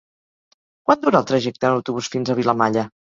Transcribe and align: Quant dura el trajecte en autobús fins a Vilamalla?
Quant 0.87 1.03
dura 1.03 1.19
el 1.21 1.27
trajecte 1.31 1.69
en 1.69 1.75
autobús 1.81 2.09
fins 2.15 2.33
a 2.33 2.37
Vilamalla? 2.41 2.87